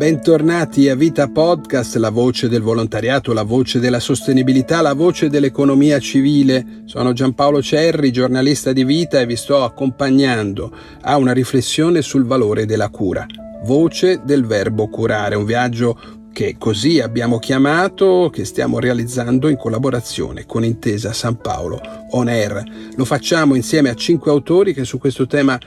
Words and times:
Bentornati 0.00 0.88
a 0.88 0.94
Vita 0.94 1.28
Podcast, 1.28 1.96
la 1.96 2.08
voce 2.08 2.48
del 2.48 2.62
volontariato, 2.62 3.34
la 3.34 3.42
voce 3.42 3.80
della 3.80 4.00
sostenibilità, 4.00 4.80
la 4.80 4.94
voce 4.94 5.28
dell'economia 5.28 5.98
civile. 5.98 6.84
Sono 6.86 7.12
Giampaolo 7.12 7.60
Cerri, 7.60 8.10
giornalista 8.10 8.72
di 8.72 8.82
Vita 8.82 9.20
e 9.20 9.26
vi 9.26 9.36
sto 9.36 9.62
accompagnando 9.62 10.74
a 11.02 11.18
una 11.18 11.32
riflessione 11.32 12.00
sul 12.00 12.24
valore 12.24 12.64
della 12.64 12.88
cura. 12.88 13.26
Voce 13.64 14.22
del 14.24 14.46
verbo 14.46 14.88
curare, 14.88 15.34
un 15.34 15.44
viaggio 15.44 16.00
che 16.32 16.56
così 16.58 17.00
abbiamo 17.00 17.38
chiamato, 17.38 18.30
che 18.32 18.44
stiamo 18.44 18.78
realizzando 18.78 19.48
in 19.48 19.56
collaborazione 19.56 20.46
con 20.46 20.64
Intesa 20.64 21.12
San 21.12 21.36
Paolo 21.36 21.80
On 22.10 22.28
Air. 22.28 22.62
Lo 22.96 23.04
facciamo 23.04 23.54
insieme 23.54 23.90
a 23.90 23.94
cinque 23.94 24.30
autori 24.30 24.72
che 24.72 24.84
su 24.84 24.98
questo 24.98 25.26
tema 25.26 25.58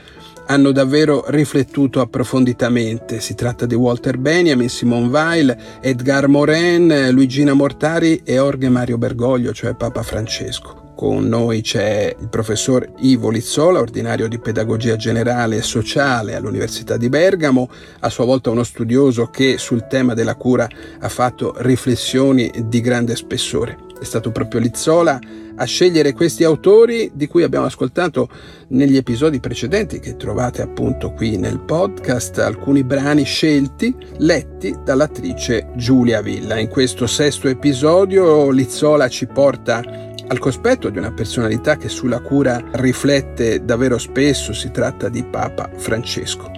hanno 0.46 0.72
davvero 0.72 1.24
riflettuto 1.28 2.00
approfonditamente. 2.00 3.20
Si 3.20 3.34
tratta 3.34 3.66
di 3.66 3.74
Walter 3.74 4.18
Benjamin, 4.18 4.68
Simone 4.68 5.08
Weil, 5.08 5.56
Edgar 5.80 6.28
Morin, 6.28 7.08
Luigina 7.10 7.54
Mortari 7.54 8.22
e 8.24 8.38
Orge 8.38 8.68
Mario 8.68 8.98
Bergoglio, 8.98 9.52
cioè 9.52 9.74
Papa 9.74 10.02
Francesco. 10.02 10.83
Con 10.94 11.26
noi 11.26 11.60
c'è 11.60 12.14
il 12.18 12.28
professor 12.28 12.88
Ivo 12.98 13.28
Lizzola, 13.28 13.80
ordinario 13.80 14.28
di 14.28 14.38
pedagogia 14.38 14.94
generale 14.94 15.56
e 15.56 15.62
sociale 15.62 16.36
all'Università 16.36 16.96
di 16.96 17.08
Bergamo, 17.08 17.68
a 18.00 18.08
sua 18.08 18.24
volta 18.24 18.50
uno 18.50 18.62
studioso 18.62 19.26
che 19.26 19.58
sul 19.58 19.88
tema 19.88 20.14
della 20.14 20.36
cura 20.36 20.68
ha 21.00 21.08
fatto 21.08 21.54
riflessioni 21.58 22.50
di 22.66 22.80
grande 22.80 23.16
spessore. 23.16 23.78
È 23.98 24.04
stato 24.04 24.30
proprio 24.30 24.60
Lizzola 24.60 25.18
a 25.56 25.64
scegliere 25.64 26.12
questi 26.12 26.44
autori 26.44 27.10
di 27.14 27.26
cui 27.26 27.42
abbiamo 27.42 27.66
ascoltato 27.66 28.28
negli 28.68 28.96
episodi 28.96 29.40
precedenti 29.40 30.00
che 30.00 30.16
trovate 30.16 30.62
appunto 30.62 31.12
qui 31.12 31.36
nel 31.36 31.60
podcast, 31.60 32.38
alcuni 32.38 32.84
brani 32.84 33.24
scelti, 33.24 33.94
letti 34.18 34.74
dall'attrice 34.84 35.70
Giulia 35.76 36.22
Villa. 36.22 36.58
In 36.58 36.68
questo 36.68 37.06
sesto 37.06 37.48
episodio 37.48 38.50
Lizzola 38.50 39.08
ci 39.08 39.26
porta 39.26 40.03
al 40.26 40.38
cospetto 40.38 40.88
di 40.88 40.98
una 40.98 41.12
personalità 41.12 41.76
che 41.76 41.88
sulla 41.88 42.20
cura 42.20 42.62
riflette 42.72 43.64
davvero 43.64 43.98
spesso, 43.98 44.52
si 44.52 44.70
tratta 44.70 45.08
di 45.08 45.22
Papa 45.22 45.70
Francesco. 45.76 46.50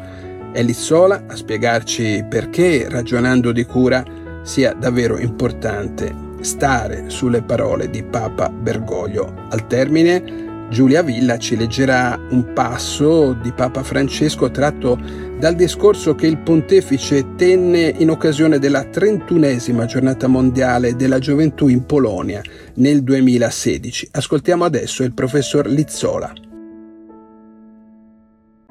È 0.52 0.62
Lizzola 0.62 1.24
a 1.26 1.36
spiegarci 1.36 2.24
perché, 2.28 2.86
ragionando 2.88 3.52
di 3.52 3.64
cura, 3.64 4.04
sia 4.42 4.72
davvero 4.72 5.18
importante 5.18 6.14
stare 6.40 7.10
sulle 7.10 7.42
parole 7.42 7.90
di 7.90 8.02
Papa 8.04 8.48
Bergoglio. 8.48 9.34
Al 9.50 9.66
termine, 9.66 10.44
Giulia 10.68 11.02
Villa 11.02 11.38
ci 11.38 11.56
leggerà 11.56 12.18
un 12.30 12.52
passo 12.52 13.32
di 13.34 13.52
Papa 13.52 13.82
Francesco 13.82 14.50
tratto 14.50 14.98
dal 15.38 15.54
discorso 15.54 16.14
che 16.14 16.26
il 16.26 16.38
pontefice 16.38 17.34
tenne 17.36 17.94
in 17.98 18.10
occasione 18.10 18.58
della 18.58 18.84
trentunesima 18.84 19.84
giornata 19.84 20.26
mondiale 20.26 20.96
della 20.96 21.18
gioventù 21.18 21.68
in 21.68 21.84
Polonia 21.84 22.42
nel 22.76 23.02
2016. 23.02 24.08
Ascoltiamo 24.12 24.64
adesso 24.64 25.02
il 25.02 25.12
professor 25.12 25.66
Lizzola. 25.66 26.32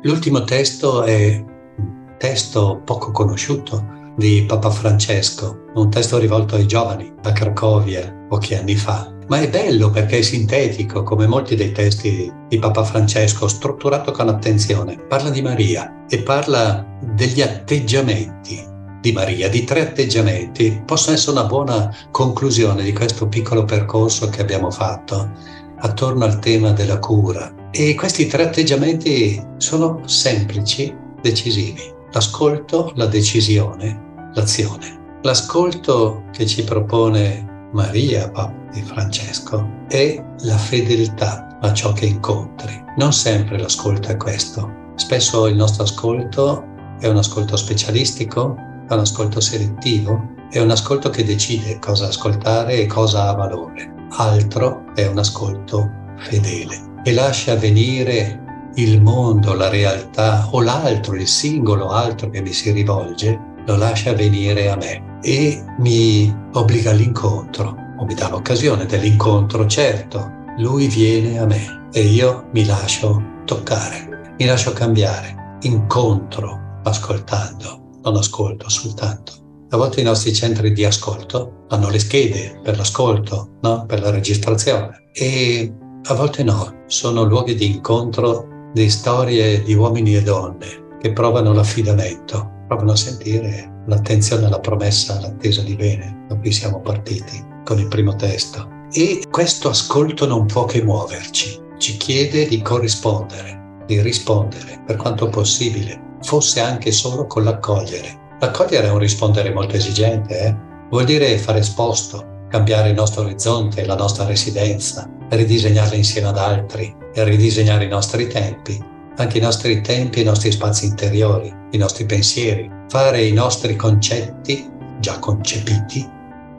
L'ultimo 0.01 0.43
testo 0.43 1.03
è 1.03 1.43
un 1.77 2.15
testo 2.17 2.81
poco 2.83 3.11
conosciuto 3.11 4.13
di 4.17 4.43
Papa 4.47 4.69
Francesco, 4.69 5.71
un 5.73 5.89
testo 5.89 6.17
rivolto 6.17 6.55
ai 6.55 6.67
giovani 6.67 7.13
a 7.23 7.31
Cracovia 7.31 8.13
pochi 8.27 8.55
anni 8.55 8.75
fa. 8.75 9.11
Ma 9.27 9.39
è 9.39 9.49
bello 9.49 9.89
perché 9.89 10.19
è 10.19 10.21
sintetico, 10.21 11.01
come 11.01 11.25
molti 11.25 11.55
dei 11.55 11.71
testi 11.71 12.31
di 12.47 12.59
Papa 12.59 12.83
Francesco, 12.83 13.47
strutturato 13.47 14.11
con 14.11 14.29
attenzione. 14.29 14.97
Parla 15.07 15.31
di 15.31 15.41
Maria 15.41 16.05
e 16.07 16.19
parla 16.19 16.85
degli 17.15 17.41
atteggiamenti 17.41 18.73
di 19.05 19.11
Maria, 19.11 19.49
di 19.49 19.63
tre 19.63 19.81
atteggiamenti. 19.81 20.81
Possono 20.83 21.15
essere 21.15 21.37
una 21.37 21.45
buona 21.45 21.95
conclusione 22.09 22.81
di 22.81 22.91
questo 22.91 23.27
piccolo 23.27 23.63
percorso 23.63 24.29
che 24.29 24.41
abbiamo 24.41 24.71
fatto 24.71 25.29
attorno 25.77 26.25
al 26.25 26.39
tema 26.39 26.71
della 26.71 26.97
cura. 26.97 27.53
E 27.69 27.93
questi 27.93 28.25
tre 28.25 28.45
atteggiamenti 28.45 29.39
sono 29.57 30.01
semplici, 30.07 30.91
decisivi. 31.21 31.93
L'ascolto, 32.13 32.93
la 32.95 33.05
decisione 33.05 34.01
l'azione. 34.33 35.19
L'ascolto 35.21 36.23
che 36.31 36.47
ci 36.47 36.63
propone 36.63 37.69
Maria, 37.73 38.29
Papa 38.31 38.53
di 38.71 38.81
Francesco, 38.81 39.69
è 39.87 40.19
la 40.41 40.57
fedeltà 40.57 41.59
a 41.61 41.71
ciò 41.73 41.93
che 41.93 42.07
incontri. 42.07 42.83
Non 42.97 43.13
sempre 43.13 43.59
l'ascolto 43.59 44.09
è 44.09 44.17
questo. 44.17 44.67
Spesso 44.95 45.45
il 45.45 45.55
nostro 45.55 45.83
ascolto 45.83 46.63
è 46.99 47.07
un 47.07 47.17
ascolto 47.17 47.55
specialistico, 47.55 48.55
è 48.87 48.93
un 48.93 48.99
ascolto 48.99 49.39
selettivo, 49.39 50.33
è 50.49 50.59
un 50.59 50.71
ascolto 50.71 51.09
che 51.09 51.23
decide 51.23 51.79
cosa 51.79 52.07
ascoltare 52.07 52.79
e 52.79 52.85
cosa 52.85 53.27
ha 53.27 53.33
valore. 53.33 53.93
Altro 54.17 54.85
è 54.93 55.05
un 55.07 55.17
ascolto 55.17 55.89
fedele 56.17 56.93
e 57.03 57.13
lascia 57.13 57.55
venire 57.55 58.71
il 58.75 59.01
mondo, 59.01 59.53
la 59.53 59.69
realtà 59.69 60.47
o 60.51 60.61
l'altro, 60.61 61.15
il 61.15 61.27
singolo 61.27 61.89
altro 61.89 62.29
che 62.29 62.41
mi 62.41 62.51
si 62.51 62.71
rivolge 62.71 63.53
lo 63.65 63.75
lascia 63.75 64.13
venire 64.13 64.69
a 64.69 64.75
me 64.75 65.19
e 65.21 65.63
mi 65.79 66.33
obbliga 66.53 66.91
all'incontro 66.91 67.75
o 67.97 68.05
mi 68.05 68.13
dà 68.13 68.29
l'occasione 68.29 68.85
dell'incontro, 68.85 69.65
certo. 69.65 70.43
Lui 70.57 70.87
viene 70.87 71.39
a 71.39 71.45
me 71.45 71.87
e 71.91 72.01
io 72.01 72.47
mi 72.51 72.65
lascio 72.65 73.21
toccare, 73.45 74.33
mi 74.37 74.45
lascio 74.45 74.71
cambiare, 74.73 75.57
incontro 75.61 76.79
ascoltando, 76.83 77.84
non 78.05 78.17
ascolto 78.17 78.69
soltanto. 78.69 79.33
A 79.69 79.77
volte 79.77 80.01
i 80.01 80.03
nostri 80.03 80.33
centri 80.33 80.71
di 80.71 80.85
ascolto 80.85 81.65
hanno 81.69 81.89
le 81.89 81.99
schede 81.99 82.59
per 82.63 82.77
l'ascolto, 82.77 83.57
no? 83.61 83.85
per 83.85 83.99
la 83.99 84.11
registrazione 84.11 85.09
e 85.11 85.73
a 86.03 86.13
volte 86.13 86.43
no, 86.43 86.83
sono 86.85 87.23
luoghi 87.23 87.55
di 87.55 87.73
incontro 87.73 88.47
di 88.73 88.89
storie 88.89 89.63
di 89.63 89.73
uomini 89.73 90.15
e 90.15 90.21
donne 90.21 90.97
che 91.01 91.11
provano 91.13 91.51
l'affidamento, 91.51 92.51
provano 92.67 92.91
a 92.91 92.95
sentire 92.95 93.83
l'attenzione 93.87 94.45
alla 94.45 94.59
promessa, 94.59 95.17
all'attesa 95.17 95.61
di 95.61 95.75
bene 95.75 96.25
da 96.27 96.35
cui 96.37 96.51
siamo 96.51 96.79
partiti 96.81 97.43
con 97.63 97.79
il 97.79 97.87
primo 97.87 98.15
testo. 98.15 98.67
E 98.91 99.23
questo 99.29 99.69
ascolto 99.69 100.27
non 100.27 100.45
può 100.45 100.65
che 100.65 100.83
muoverci, 100.83 101.59
ci 101.79 101.97
chiede 101.97 102.47
di 102.47 102.61
corrispondere, 102.61 103.83
di 103.87 104.01
rispondere 104.01 104.81
per 104.85 104.95
quanto 104.95 105.27
possibile, 105.27 106.14
fosse 106.25 106.59
anche 106.59 106.91
solo 106.91 107.27
con 107.27 107.43
l'accogliere. 107.43 108.23
L'accogliere 108.39 108.87
è 108.87 108.91
un 108.91 108.97
rispondere 108.97 109.53
molto 109.53 109.75
esigente, 109.75 110.39
eh? 110.39 110.55
vuol 110.89 111.05
dire 111.05 111.37
fare 111.37 111.61
sposto, 111.61 112.45
cambiare 112.49 112.89
il 112.89 112.95
nostro 112.95 113.21
orizzonte, 113.21 113.85
la 113.85 113.95
nostra 113.95 114.25
residenza, 114.25 115.09
ridisegnarla 115.29 115.95
insieme 115.95 116.27
ad 116.27 116.37
altri 116.37 116.93
e 117.13 117.23
ridisegnare 117.23 117.85
i 117.85 117.89
nostri 117.89 118.27
tempi 118.27 118.93
anche 119.17 119.37
i 119.37 119.41
nostri 119.41 119.81
tempi, 119.81 120.21
i 120.21 120.25
nostri 120.25 120.51
spazi 120.51 120.87
interiori, 120.87 121.53
i 121.71 121.77
nostri 121.77 122.05
pensieri, 122.05 122.69
fare 122.89 123.23
i 123.23 123.31
nostri 123.31 123.75
concetti 123.75 124.69
già 124.99 125.19
concepiti 125.19 126.05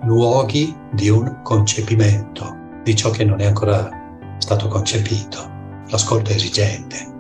luoghi 0.05 0.75
di 0.93 1.09
un 1.09 1.41
concepimento 1.43 2.55
di 2.83 2.95
ciò 2.95 3.11
che 3.11 3.25
non 3.25 3.41
è 3.41 3.47
ancora 3.47 3.91
stato 4.39 4.69
concepito. 4.69 5.55
L'ascolto 5.89 6.31
è 6.31 6.35
esigente 6.35 7.16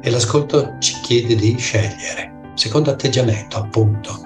e 0.00 0.10
l'ascolto 0.10 0.76
ci 0.78 0.94
chiede 1.02 1.34
di 1.34 1.56
scegliere. 1.58 2.52
Secondo 2.54 2.90
atteggiamento, 2.90 3.58
appunto, 3.58 4.20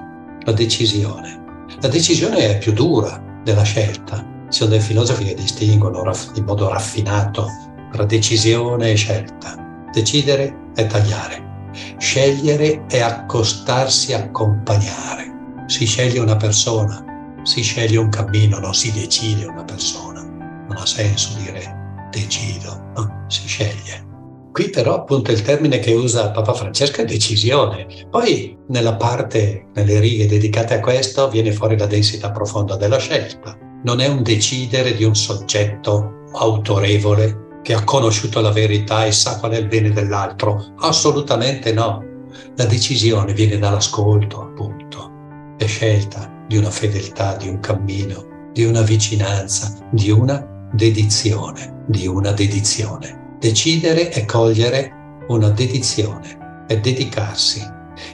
la 0.44 0.52
decisione. 0.52 1.66
La 1.80 1.88
decisione 1.88 2.50
è 2.50 2.58
più 2.58 2.72
dura 2.72 3.22
della 3.44 3.62
scelta. 3.62 4.24
Ci 4.48 4.58
sono 4.58 4.70
dei 4.70 4.80
filosofi 4.80 5.24
che 5.24 5.34
distinguono 5.34 6.02
in 6.34 6.44
modo 6.44 6.68
raffinato 6.68 7.46
tra 7.90 8.04
decisione 8.04 8.90
e 8.92 8.94
scelta. 8.94 9.56
Decidere 9.92 10.70
è 10.74 10.86
tagliare. 10.86 11.70
Scegliere 11.98 12.84
è 12.86 13.00
accostarsi, 13.00 14.12
accompagnare. 14.12 15.30
Si 15.66 15.86
sceglie 15.86 16.18
una 16.18 16.36
persona, 16.36 17.02
si 17.42 17.62
sceglie 17.62 17.98
un 17.98 18.08
cammino, 18.08 18.58
non 18.58 18.74
si 18.74 18.92
decide 18.92 19.46
una 19.46 19.64
persona. 19.64 20.20
Non 20.22 20.76
ha 20.76 20.86
senso 20.86 21.36
dire 21.38 21.80
decido, 22.10 22.78
no, 22.94 23.24
si 23.28 23.46
sceglie. 23.46 24.11
Qui 24.52 24.68
però 24.68 24.94
appunto 24.94 25.32
il 25.32 25.40
termine 25.40 25.78
che 25.78 25.94
usa 25.94 26.30
Papa 26.30 26.52
Francesco 26.52 27.00
è 27.00 27.06
decisione. 27.06 27.86
Poi 28.10 28.54
nella 28.68 28.96
parte, 28.96 29.68
nelle 29.72 29.98
righe 29.98 30.26
dedicate 30.26 30.74
a 30.74 30.80
questo, 30.80 31.30
viene 31.30 31.52
fuori 31.52 31.78
la 31.78 31.86
densità 31.86 32.30
profonda 32.30 32.76
della 32.76 32.98
scelta. 32.98 33.56
Non 33.84 34.00
è 34.00 34.08
un 34.08 34.22
decidere 34.22 34.94
di 34.94 35.04
un 35.04 35.16
soggetto 35.16 36.26
autorevole 36.34 37.60
che 37.62 37.72
ha 37.72 37.82
conosciuto 37.84 38.40
la 38.40 38.50
verità 38.50 39.06
e 39.06 39.12
sa 39.12 39.38
qual 39.38 39.52
è 39.52 39.56
il 39.56 39.68
bene 39.68 39.90
dell'altro. 39.90 40.74
Assolutamente 40.80 41.72
no. 41.72 42.04
La 42.56 42.66
decisione 42.66 43.32
viene 43.32 43.56
dall'ascolto, 43.56 44.42
appunto. 44.42 45.10
È 45.56 45.66
scelta 45.66 46.30
di 46.46 46.58
una 46.58 46.70
fedeltà, 46.70 47.36
di 47.36 47.48
un 47.48 47.58
cammino, 47.60 48.50
di 48.52 48.64
una 48.64 48.82
vicinanza, 48.82 49.78
di 49.90 50.10
una 50.10 50.68
dedizione, 50.72 51.84
di 51.86 52.06
una 52.06 52.32
dedizione. 52.32 53.21
Decidere 53.42 54.10
è 54.10 54.24
cogliere 54.24 55.24
una 55.26 55.48
dedizione, 55.50 56.64
è 56.68 56.78
dedicarsi. 56.78 57.60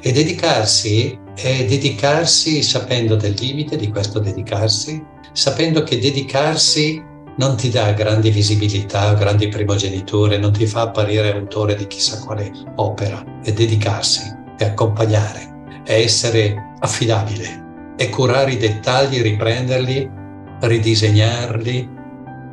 E 0.00 0.10
dedicarsi 0.10 1.18
è 1.34 1.66
dedicarsi 1.66 2.62
sapendo 2.62 3.14
del 3.14 3.34
limite 3.38 3.76
di 3.76 3.90
questo 3.90 4.20
dedicarsi, 4.20 5.04
sapendo 5.32 5.82
che 5.82 5.98
dedicarsi 5.98 7.04
non 7.36 7.56
ti 7.56 7.68
dà 7.68 7.92
grandi 7.92 8.30
visibilità, 8.30 9.12
grandi 9.12 9.48
primogeniture, 9.48 10.38
non 10.38 10.52
ti 10.52 10.66
fa 10.66 10.80
apparire 10.80 11.34
autore 11.34 11.74
di 11.74 11.86
chissà 11.86 12.24
quale 12.24 12.50
opera. 12.76 13.22
È 13.42 13.52
dedicarsi, 13.52 14.22
è 14.56 14.64
accompagnare, 14.64 15.82
è 15.84 15.92
essere 15.92 16.72
affidabile, 16.78 17.92
è 17.98 18.08
curare 18.08 18.52
i 18.52 18.56
dettagli, 18.56 19.20
riprenderli, 19.20 20.10
ridisegnarli, 20.60 21.96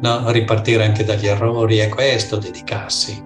no? 0.01 0.29
ripartire 0.31 0.85
anche 0.85 1.03
dagli 1.03 1.27
errori. 1.27 1.77
È 1.77 1.89
questo 1.89 2.37
dedicarsi. 2.37 3.23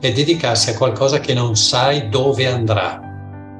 È 0.00 0.12
dedicarsi 0.12 0.70
a 0.70 0.74
qualcosa 0.74 1.20
che 1.20 1.34
non 1.34 1.56
sai 1.56 2.08
dove 2.08 2.46
andrà. 2.46 3.00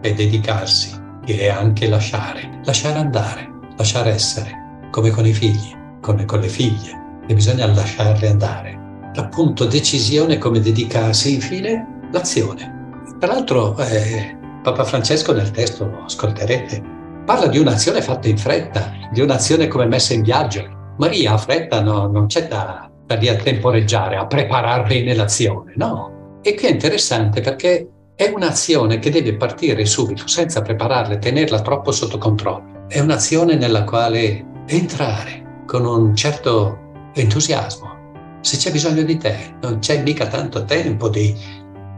È 0.00 0.12
dedicarsi, 0.12 0.90
che 1.24 1.38
è 1.38 1.48
anche 1.48 1.88
lasciare, 1.88 2.60
lasciare 2.64 2.98
andare, 2.98 3.50
lasciare 3.76 4.10
essere, 4.10 4.88
come 4.90 5.10
con 5.10 5.26
i 5.26 5.32
figli, 5.32 5.74
come 6.00 6.24
con 6.24 6.40
le 6.40 6.48
figlie 6.48 7.02
e 7.26 7.34
bisogna 7.34 7.66
lasciarle 7.66 8.28
andare. 8.28 8.78
Appunto, 9.16 9.64
decisione 9.64 10.38
come 10.38 10.60
dedicarsi, 10.60 11.34
infine 11.34 12.08
l'azione. 12.10 12.72
Tra 13.18 13.32
l'altro, 13.32 13.76
eh, 13.78 14.36
Papa 14.62 14.84
Francesco 14.84 15.32
nel 15.32 15.50
testo, 15.50 15.86
lo 15.86 16.04
ascolterete, 16.04 16.82
parla 17.24 17.46
di 17.46 17.58
un'azione 17.58 18.02
fatta 18.02 18.28
in 18.28 18.38
fretta, 18.38 18.92
di 19.12 19.20
un'azione 19.20 19.68
come 19.68 19.86
messa 19.86 20.14
in 20.14 20.22
viaggio. 20.22 20.73
Maria 20.96 21.32
ha 21.32 21.38
fretta, 21.38 21.80
no, 21.80 22.06
non 22.06 22.26
c'è 22.26 22.46
da, 22.46 22.90
da 23.06 23.14
lì 23.16 23.28
a 23.28 23.36
temporeggiare, 23.36 24.16
a 24.16 24.26
preparar 24.26 24.86
bene 24.86 25.14
l'azione, 25.14 25.72
no. 25.76 26.38
E 26.42 26.54
qui 26.54 26.68
è 26.68 26.70
interessante 26.70 27.40
perché 27.40 27.88
è 28.14 28.30
un'azione 28.32 28.98
che 28.98 29.10
deve 29.10 29.36
partire 29.36 29.84
subito, 29.84 30.28
senza 30.28 30.62
prepararla, 30.62 31.16
tenerla 31.16 31.60
troppo 31.62 31.90
sotto 31.90 32.18
controllo. 32.18 32.86
È 32.86 33.00
un'azione 33.00 33.56
nella 33.56 33.84
quale 33.84 34.44
entrare 34.66 35.62
con 35.66 35.84
un 35.84 36.14
certo 36.14 36.78
entusiasmo. 37.14 37.92
Se 38.40 38.56
c'è 38.56 38.70
bisogno 38.70 39.02
di 39.02 39.16
te, 39.16 39.56
non 39.62 39.78
c'è 39.78 40.02
mica 40.02 40.26
tanto 40.26 40.64
tempo 40.64 41.08
di 41.08 41.34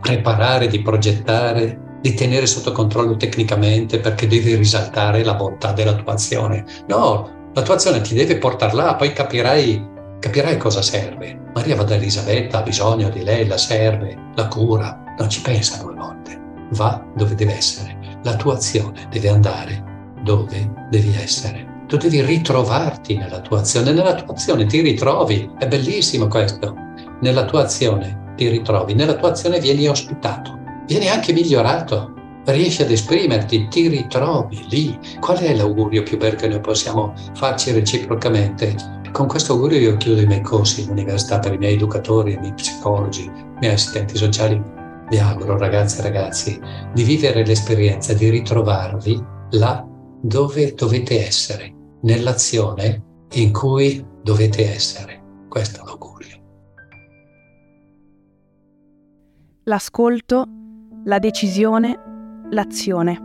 preparare, 0.01 0.69
di 0.69 0.81
progettare, 0.81 1.99
di 2.01 2.15
tenere 2.15 2.47
sotto 2.47 2.73
controllo 2.73 3.17
tecnicamente 3.17 3.99
perché 3.99 4.27
devi 4.27 4.55
risaltare 4.55 5.25
la 5.25 5.35
bontà 5.35 5.73
della 5.73 5.95
tua 5.95 6.13
azione. 6.13 6.65
No, 6.87 7.36
la 7.57 7.63
tua 7.63 7.77
azione 7.77 8.03
ti 8.03 8.15
deve 8.15 8.37
portare 8.37 8.75
là, 8.75 8.97
poi 8.97 9.15
capirai, 9.15 9.83
capirai 10.19 10.59
cosa 10.59 10.83
serve. 10.83 11.41
Maria 11.55 11.75
va 11.75 11.85
da 11.85 11.95
Elisabetta, 11.95 12.59
ha 12.59 12.63
bisogno 12.63 13.09
di 13.09 13.23
lei, 13.23 13.47
la 13.47 13.57
serve, 13.57 14.15
la 14.35 14.47
cura, 14.47 15.15
non 15.17 15.31
ci 15.31 15.41
pensa 15.41 15.83
due 15.83 15.95
volte. 15.95 16.39
Va 16.73 17.03
dove 17.15 17.35
deve 17.35 17.57
essere. 17.57 17.97
La 18.25 18.37
tua 18.37 18.53
azione 18.57 19.07
deve 19.09 19.31
andare 19.31 19.83
dove 20.23 20.71
devi 20.91 21.17
essere. 21.17 21.85
Tu 21.87 21.97
devi 21.97 22.21
ritrovarti 22.21 23.17
nella 23.17 23.41
tua 23.41 23.61
azione, 23.61 23.93
nella 23.93 24.17
tua 24.17 24.35
azione 24.35 24.67
ti 24.67 24.83
ritrovi, 24.83 25.51
è 25.59 25.67
bellissimo 25.67 26.27
questo. 26.27 26.75
Nella 27.23 27.47
tua 27.47 27.63
azione 27.63 28.35
ti 28.37 28.49
ritrovi, 28.49 28.93
nella 28.93 29.15
tua 29.15 29.31
azione 29.31 29.61
vieni 29.61 29.89
ospitato, 29.89 30.59
vieni 30.85 31.09
anche 31.09 31.33
migliorato, 31.33 32.16
riesci 32.53 32.83
ad 32.83 32.91
esprimerti, 32.91 33.69
ti 33.69 33.89
ritrovi 33.89 34.65
lì. 34.69 34.99
Qual 35.21 35.39
è 35.39 35.55
l'augurio 35.55 36.03
più 36.03 36.17
bello 36.17 36.37
che 36.37 36.49
noi 36.49 36.61
possiamo 36.61 37.15
farci 37.35 37.73
reciprocamente? 37.73 38.75
Con 39.13 39.27
questo 39.27 39.55
augurio 39.55 39.79
io 39.79 39.97
chiudo 39.97 40.21
i 40.21 40.27
miei 40.27 40.43
corsi 40.43 40.83
in 40.83 40.91
università 40.91 41.39
per 41.39 41.55
i 41.55 41.59
miei 41.59 41.75
educatori, 41.75 42.33
i 42.33 42.39
miei 42.39 42.55
psicologi, 42.55 43.25
i 43.25 43.33
miei 43.61 43.75
assistenti 43.75 44.17
sociali. 44.17 44.63
Vi 45.09 45.19
auguro, 45.19 45.57
ragazze 45.57 46.01
e 46.01 46.03
ragazzi, 46.03 46.61
di 46.93 47.03
vivere 47.03 47.45
l'esperienza 47.45 48.13
di 48.13 48.29
ritrovarvi 48.29 49.25
là 49.51 49.87
dove 50.21 50.75
dovete 50.75 51.25
essere, 51.25 51.73
nell'azione 52.03 53.03
in 53.33 53.53
cui 53.53 54.05
dovete 54.23 54.73
essere. 54.73 55.23
Questo 55.49 55.81
è 55.81 55.85
l'augurio. 55.85 56.37
L'ascolto, 59.65 60.47
la 61.05 61.19
decisione, 61.19 62.06
l'azione 62.51 63.21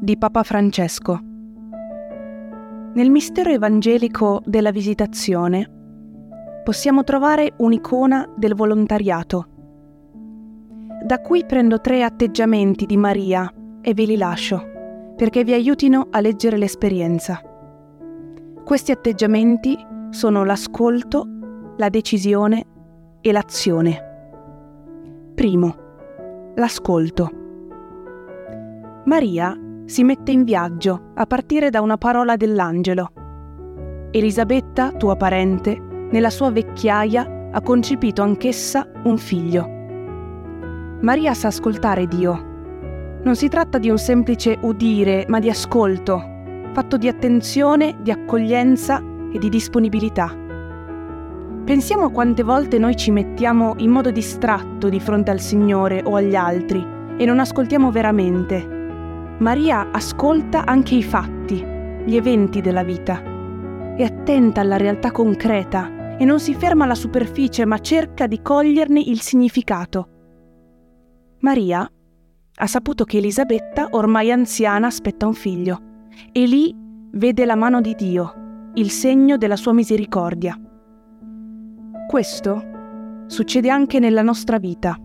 di 0.00 0.16
Papa 0.16 0.42
Francesco. 0.42 1.18
Nel 2.94 3.10
mistero 3.10 3.50
evangelico 3.50 4.40
della 4.44 4.70
visitazione 4.70 5.70
possiamo 6.62 7.02
trovare 7.02 7.54
un'icona 7.56 8.28
del 8.36 8.54
volontariato. 8.54 9.48
Da 11.04 11.20
cui 11.20 11.44
prendo 11.44 11.80
tre 11.80 12.02
atteggiamenti 12.02 12.86
di 12.86 12.96
Maria 12.96 13.52
e 13.80 13.92
ve 13.92 14.04
li 14.04 14.16
lascio 14.16 14.72
perché 15.16 15.44
vi 15.44 15.52
aiutino 15.52 16.08
a 16.10 16.20
leggere 16.20 16.56
l'esperienza. 16.56 17.40
Questi 18.64 18.92
atteggiamenti 18.92 19.76
sono 20.10 20.44
l'ascolto, 20.44 21.26
la 21.76 21.88
decisione 21.88 22.64
e 23.20 23.32
l'azione. 23.32 24.12
Primo, 25.34 25.76
l'ascolto. 26.54 27.42
Maria 29.04 29.56
si 29.84 30.02
mette 30.02 30.32
in 30.32 30.44
viaggio 30.44 31.12
a 31.14 31.26
partire 31.26 31.70
da 31.70 31.80
una 31.80 31.98
parola 31.98 32.36
dell'angelo. 32.36 33.12
Elisabetta, 34.10 34.92
tua 34.92 35.16
parente, 35.16 35.78
nella 36.10 36.30
sua 36.30 36.50
vecchiaia 36.50 37.50
ha 37.52 37.60
concepito 37.60 38.22
anch'essa 38.22 38.88
un 39.04 39.18
figlio. 39.18 39.68
Maria 41.00 41.34
sa 41.34 41.48
ascoltare 41.48 42.06
Dio 42.06 42.52
non 43.24 43.36
si 43.36 43.48
tratta 43.48 43.78
di 43.78 43.88
un 43.88 43.96
semplice 43.96 44.58
udire, 44.60 45.24
ma 45.28 45.40
di 45.40 45.48
ascolto, 45.48 46.22
fatto 46.72 46.98
di 46.98 47.08
attenzione, 47.08 47.96
di 48.02 48.10
accoglienza 48.10 49.02
e 49.32 49.38
di 49.38 49.48
disponibilità. 49.48 50.36
Pensiamo 51.64 52.04
a 52.04 52.10
quante 52.10 52.42
volte 52.42 52.78
noi 52.78 52.94
ci 52.96 53.10
mettiamo 53.10 53.74
in 53.78 53.90
modo 53.90 54.10
distratto 54.10 54.90
di 54.90 55.00
fronte 55.00 55.30
al 55.30 55.40
Signore 55.40 56.02
o 56.04 56.16
agli 56.16 56.34
altri 56.34 56.86
e 57.16 57.24
non 57.24 57.40
ascoltiamo 57.40 57.90
veramente. 57.90 58.73
Maria 59.38 59.90
ascolta 59.90 60.64
anche 60.64 60.94
i 60.94 61.02
fatti, 61.02 61.56
gli 62.04 62.14
eventi 62.14 62.60
della 62.60 62.84
vita. 62.84 63.20
È 63.96 64.02
attenta 64.04 64.60
alla 64.60 64.76
realtà 64.76 65.10
concreta 65.10 66.16
e 66.16 66.24
non 66.24 66.38
si 66.38 66.54
ferma 66.54 66.84
alla 66.84 66.94
superficie 66.94 67.64
ma 67.64 67.78
cerca 67.78 68.28
di 68.28 68.40
coglierne 68.40 69.00
il 69.00 69.20
significato. 69.20 70.08
Maria 71.40 71.88
ha 72.56 72.66
saputo 72.68 73.04
che 73.04 73.16
Elisabetta, 73.16 73.88
ormai 73.90 74.30
anziana, 74.30 74.86
aspetta 74.86 75.26
un 75.26 75.34
figlio 75.34 75.80
e 76.30 76.46
lì 76.46 76.72
vede 77.10 77.44
la 77.44 77.56
mano 77.56 77.80
di 77.80 77.96
Dio, 77.96 78.70
il 78.74 78.90
segno 78.90 79.36
della 79.36 79.56
sua 79.56 79.72
misericordia. 79.72 80.56
Questo 82.06 82.62
succede 83.26 83.68
anche 83.68 83.98
nella 83.98 84.22
nostra 84.22 84.58
vita. 84.58 84.96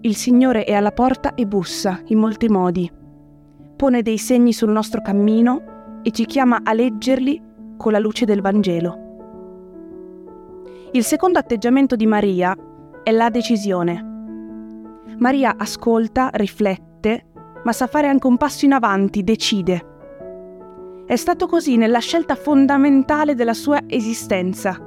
Il 0.00 0.16
Signore 0.16 0.64
è 0.64 0.72
alla 0.72 0.90
porta 0.90 1.34
e 1.34 1.46
bussa 1.46 2.00
in 2.06 2.18
molti 2.18 2.48
modi. 2.48 3.02
Pone 3.76 4.02
dei 4.02 4.18
segni 4.18 4.52
sul 4.52 4.70
nostro 4.70 5.02
cammino 5.02 6.00
e 6.02 6.10
ci 6.10 6.26
chiama 6.26 6.60
a 6.62 6.72
leggerli 6.72 7.42
con 7.76 7.92
la 7.92 7.98
luce 7.98 8.24
del 8.24 8.40
Vangelo. 8.40 9.02
Il 10.92 11.02
secondo 11.02 11.38
atteggiamento 11.38 11.96
di 11.96 12.06
Maria 12.06 12.56
è 13.02 13.10
la 13.10 13.30
decisione. 13.30 14.12
Maria 15.18 15.54
ascolta, 15.56 16.30
riflette, 16.32 17.24
ma 17.64 17.72
sa 17.72 17.86
fare 17.86 18.06
anche 18.08 18.26
un 18.26 18.36
passo 18.36 18.64
in 18.64 18.72
avanti, 18.72 19.24
decide. 19.24 19.92
È 21.06 21.16
stato 21.16 21.46
così 21.46 21.76
nella 21.76 21.98
scelta 21.98 22.34
fondamentale 22.34 23.34
della 23.34 23.54
sua 23.54 23.80
esistenza. 23.86 24.78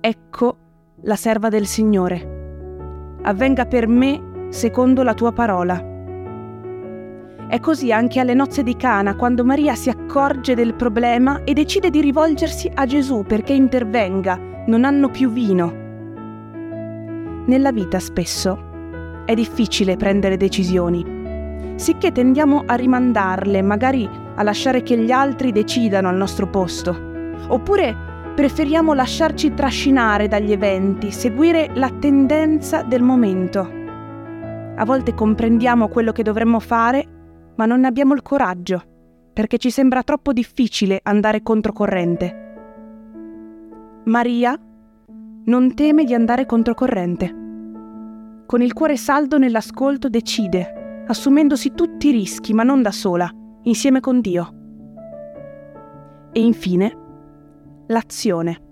Ecco 0.00 0.56
la 1.02 1.16
serva 1.16 1.48
del 1.48 1.66
Signore. 1.66 3.18
Avvenga 3.22 3.66
per 3.66 3.86
me 3.86 4.48
secondo 4.48 5.02
la 5.02 5.14
tua 5.14 5.32
parola. 5.32 5.95
È 7.48 7.60
così 7.60 7.92
anche 7.92 8.18
alle 8.18 8.34
nozze 8.34 8.64
di 8.64 8.76
Cana, 8.76 9.14
quando 9.14 9.44
Maria 9.44 9.76
si 9.76 9.88
accorge 9.88 10.56
del 10.56 10.74
problema 10.74 11.44
e 11.44 11.52
decide 11.52 11.90
di 11.90 12.00
rivolgersi 12.00 12.68
a 12.74 12.86
Gesù 12.86 13.22
perché 13.22 13.52
intervenga, 13.52 14.36
non 14.66 14.84
hanno 14.84 15.08
più 15.10 15.30
vino. 15.30 15.72
Nella 17.46 17.70
vita 17.70 18.00
spesso 18.00 19.22
è 19.24 19.34
difficile 19.34 19.96
prendere 19.96 20.36
decisioni, 20.36 21.74
sicché 21.76 22.10
tendiamo 22.10 22.64
a 22.66 22.74
rimandarle, 22.74 23.62
magari 23.62 24.08
a 24.34 24.42
lasciare 24.42 24.82
che 24.82 24.98
gli 24.98 25.12
altri 25.12 25.52
decidano 25.52 26.08
al 26.08 26.16
nostro 26.16 26.48
posto, 26.48 26.96
oppure 27.46 27.96
preferiamo 28.34 28.92
lasciarci 28.92 29.54
trascinare 29.54 30.26
dagli 30.26 30.50
eventi, 30.50 31.12
seguire 31.12 31.70
la 31.74 31.90
tendenza 31.90 32.82
del 32.82 33.02
momento. 33.02 33.70
A 34.78 34.84
volte 34.84 35.14
comprendiamo 35.14 35.86
quello 35.88 36.10
che 36.10 36.24
dovremmo 36.24 36.58
fare, 36.58 37.14
ma 37.56 37.66
non 37.66 37.80
ne 37.80 37.86
abbiamo 37.86 38.14
il 38.14 38.22
coraggio, 38.22 38.82
perché 39.32 39.58
ci 39.58 39.70
sembra 39.70 40.02
troppo 40.02 40.32
difficile 40.32 41.00
andare 41.02 41.42
controcorrente. 41.42 42.44
Maria 44.04 44.58
non 45.44 45.74
teme 45.74 46.04
di 46.04 46.14
andare 46.14 46.46
controcorrente 46.46 47.44
con 48.46 48.62
il 48.62 48.72
cuore 48.72 48.96
saldo 48.96 49.38
nell'ascolto 49.38 50.08
decide, 50.08 51.04
assumendosi 51.08 51.74
tutti 51.74 52.08
i 52.08 52.12
rischi, 52.12 52.54
ma 52.54 52.62
non 52.62 52.80
da 52.80 52.92
sola, 52.92 53.28
insieme 53.62 53.98
con 53.98 54.20
Dio. 54.20 54.54
E 56.30 56.40
infine, 56.40 56.96
l'azione. 57.88 58.62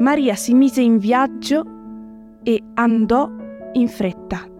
Maria 0.00 0.34
si 0.34 0.52
mise 0.52 0.80
in 0.80 0.98
viaggio 0.98 1.64
e 2.42 2.60
andò 2.74 3.30
in 3.74 3.86
fretta. 3.86 4.55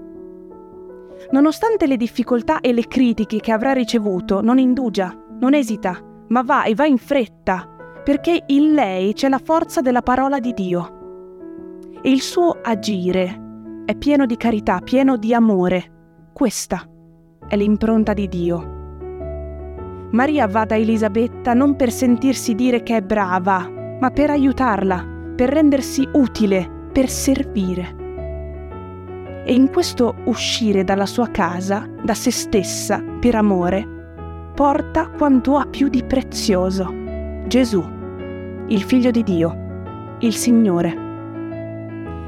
Nonostante 1.31 1.87
le 1.87 1.97
difficoltà 1.97 2.61
e 2.61 2.73
le 2.73 2.87
critiche 2.87 3.41
che 3.41 3.53
avrà 3.53 3.73
ricevuto, 3.73 4.41
non 4.41 4.59
indugia, 4.59 5.13
non 5.41 5.55
esita, 5.55 5.99
ma 6.29 6.43
va 6.43 6.65
e 6.65 6.75
va 6.75 6.87
in 6.87 6.99
fretta, 6.99 7.69
perché 8.05 8.45
in 8.47 8.75
lei 8.75 9.13
c'è 9.13 9.29
la 9.29 9.41
forza 9.43 9.81
della 9.81 10.03
parola 10.03 10.39
di 10.39 10.53
Dio. 10.53 10.95
E 12.01 12.11
il 12.11 12.21
suo 12.21 12.59
agire 12.63 13.43
è 13.85 13.97
pieno 13.97 14.27
di 14.27 14.37
carità, 14.37 14.81
pieno 14.81 15.17
di 15.17 15.35
amore. 15.35 16.29
Questa 16.33 16.89
è 17.49 17.57
l'impronta 17.57 18.13
di 18.13 18.29
Dio. 18.29 18.75
Maria 20.13 20.47
va 20.47 20.65
da 20.65 20.77
Elisabetta 20.77 21.53
non 21.55 21.75
per 21.75 21.91
sentirsi 21.91 22.55
dire 22.55 22.83
che 22.83 22.97
è 22.97 23.03
brava, 23.03 23.69
ma 23.99 24.11
per 24.11 24.31
aiutarla, 24.31 25.05
per 25.35 25.51
rendersi 25.51 26.09
utile, 26.13 26.89
per 26.93 27.09
servire. 27.09 27.96
E 29.49 29.55
in 29.55 29.71
questo 29.71 30.17
uscire 30.25 30.83
dalla 30.83 31.07
sua 31.07 31.29
casa, 31.31 31.89
da 32.03 32.15
se 32.15 32.33
stessa, 32.33 33.01
per 33.21 33.37
amore, 33.37 34.51
porta 34.57 35.09
quanto 35.11 35.57
ha 35.57 35.65
più 35.67 35.87
di 35.87 36.03
prezioso, 36.03 36.93
Gesù, 37.47 37.81
il 38.67 38.83
figlio 38.83 39.13
di 39.13 39.23
Dio, 39.23 40.17
il 40.19 40.35
Signore. 40.35 41.05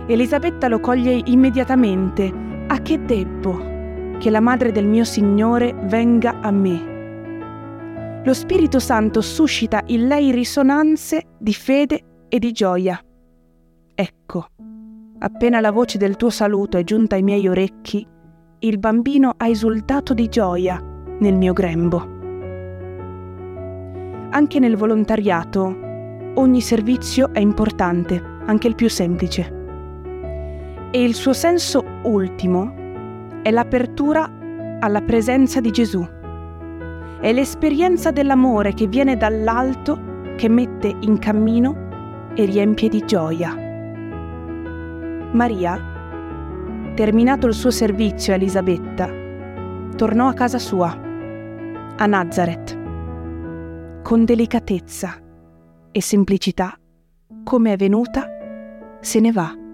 Elisabetta 0.06 0.68
lo 0.68 0.78
coglie 0.78 1.20
immediatamente. 1.24 2.32
A 2.68 2.80
che 2.82 3.04
debbo 3.04 4.16
che 4.18 4.30
la 4.30 4.40
madre 4.40 4.70
del 4.70 4.86
mio 4.86 5.04
Signore 5.04 5.74
venga 5.86 6.38
a 6.40 6.52
me? 6.52 8.22
Lo 8.24 8.32
Spirito 8.32 8.78
Santo 8.78 9.22
suscita 9.22 9.82
in 9.86 10.06
lei 10.06 10.30
risonanze 10.30 11.24
di 11.36 11.52
fede 11.52 12.26
e 12.28 12.38
di 12.38 12.52
gioia. 12.52 13.02
Ecco, 13.94 14.46
appena 15.18 15.60
la 15.60 15.72
voce 15.72 15.98
del 15.98 16.16
tuo 16.16 16.30
saluto 16.30 16.76
è 16.76 16.84
giunta 16.84 17.16
ai 17.16 17.22
miei 17.22 17.48
orecchi, 17.48 18.06
il 18.60 18.78
bambino 18.78 19.34
ha 19.36 19.48
esultato 19.48 20.14
di 20.14 20.28
gioia 20.28 20.80
nel 21.20 21.36
mio 21.36 21.52
grembo. 21.52 22.16
Anche 24.30 24.58
nel 24.58 24.76
volontariato 24.76 25.86
ogni 26.34 26.60
servizio 26.60 27.32
è 27.32 27.40
importante, 27.40 28.22
anche 28.46 28.68
il 28.68 28.74
più 28.74 28.88
semplice. 28.88 29.56
E 30.90 31.02
il 31.02 31.14
suo 31.14 31.32
senso 31.32 31.84
ultimo 32.02 32.72
è 33.42 33.50
l'apertura 33.50 34.30
alla 34.80 35.00
presenza 35.02 35.60
di 35.60 35.70
Gesù. 35.70 36.06
È 37.20 37.32
l'esperienza 37.32 38.10
dell'amore 38.10 38.74
che 38.74 38.86
viene 38.86 39.16
dall'alto, 39.16 39.98
che 40.36 40.48
mette 40.48 40.94
in 41.00 41.18
cammino 41.18 42.30
e 42.34 42.44
riempie 42.44 42.88
di 42.88 43.04
gioia. 43.04 43.67
Maria, 45.32 46.92
terminato 46.94 47.46
il 47.46 47.54
suo 47.54 47.70
servizio 47.70 48.32
a 48.32 48.36
Elisabetta, 48.36 49.08
tornò 49.96 50.28
a 50.28 50.34
casa 50.34 50.58
sua, 50.58 50.90
a 51.96 52.06
Nazareth 52.06 52.78
con 54.02 54.24
delicatezza 54.24 55.20
e 55.90 56.00
semplicità, 56.00 56.74
come 57.44 57.74
è 57.74 57.76
venuta, 57.76 58.26
se 59.00 59.20
ne 59.20 59.32
va. 59.32 59.67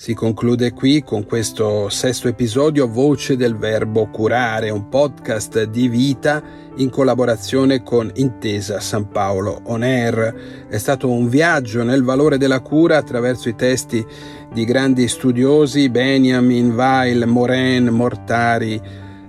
Si 0.00 0.14
conclude 0.14 0.74
qui 0.74 1.02
con 1.02 1.26
questo 1.26 1.88
sesto 1.88 2.28
episodio 2.28 2.86
Voce 2.86 3.36
del 3.36 3.56
Verbo 3.56 4.06
Curare, 4.06 4.70
un 4.70 4.88
podcast 4.88 5.64
di 5.64 5.88
vita 5.88 6.40
in 6.76 6.88
collaborazione 6.88 7.82
con 7.82 8.08
Intesa 8.14 8.78
San 8.78 9.08
Paolo 9.08 9.60
On 9.64 9.82
Air. 9.82 10.66
È 10.68 10.78
stato 10.78 11.10
un 11.10 11.28
viaggio 11.28 11.82
nel 11.82 12.04
valore 12.04 12.38
della 12.38 12.60
cura 12.60 12.96
attraverso 12.96 13.48
i 13.48 13.56
testi 13.56 14.06
di 14.52 14.64
grandi 14.64 15.08
studiosi 15.08 15.90
Benjamin, 15.90 16.70
Weil, 16.70 17.26
Moren, 17.26 17.86
Mortari 17.88 18.80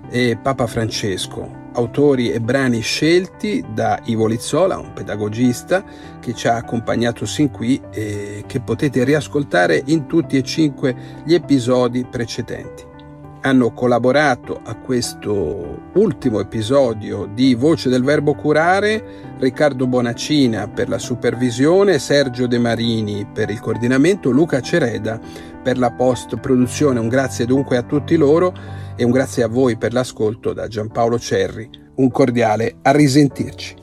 e 0.08 0.38
Papa 0.40 0.68
Francesco 0.68 1.59
autori 1.72 2.30
e 2.30 2.40
brani 2.40 2.80
scelti 2.80 3.64
da 3.72 4.00
Ivo 4.04 4.26
Lizzola, 4.26 4.78
un 4.78 4.92
pedagogista 4.92 5.84
che 6.20 6.34
ci 6.34 6.48
ha 6.48 6.56
accompagnato 6.56 7.26
sin 7.26 7.50
qui 7.50 7.80
e 7.90 8.44
che 8.46 8.60
potete 8.60 9.04
riascoltare 9.04 9.82
in 9.86 10.06
tutti 10.06 10.36
e 10.36 10.42
cinque 10.42 11.22
gli 11.24 11.34
episodi 11.34 12.04
precedenti. 12.04 12.89
Hanno 13.42 13.72
collaborato 13.72 14.60
a 14.62 14.74
questo 14.76 15.88
ultimo 15.94 16.40
episodio 16.40 17.24
di 17.24 17.54
Voce 17.54 17.88
del 17.88 18.04
Verbo 18.04 18.34
Curare 18.34 19.30
Riccardo 19.38 19.86
Bonacina 19.86 20.68
per 20.68 20.90
la 20.90 20.98
supervisione, 20.98 21.98
Sergio 21.98 22.46
De 22.46 22.58
Marini 22.58 23.26
per 23.32 23.48
il 23.48 23.58
coordinamento, 23.58 24.28
Luca 24.28 24.60
Cereda 24.60 25.18
per 25.62 25.78
la 25.78 25.90
post 25.90 26.36
produzione. 26.36 27.00
Un 27.00 27.08
grazie 27.08 27.46
dunque 27.46 27.78
a 27.78 27.82
tutti 27.82 28.14
loro 28.16 28.52
e 28.94 29.04
un 29.04 29.10
grazie 29.10 29.42
a 29.42 29.48
voi 29.48 29.78
per 29.78 29.94
l'ascolto 29.94 30.52
da 30.52 30.68
Giampaolo 30.68 31.18
Cerri. 31.18 31.70
Un 31.94 32.10
cordiale 32.10 32.76
a 32.82 32.90
risentirci. 32.90 33.79